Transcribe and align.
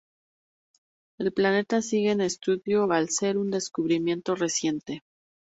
El 1.19 1.31
planeta 1.31 1.83
sigue 1.83 2.09
en 2.09 2.21
estudio 2.21 2.91
al 2.91 3.09
ser 3.09 3.37
un 3.37 3.51
descubrimiento 3.51 4.33
reciente. 4.33 5.03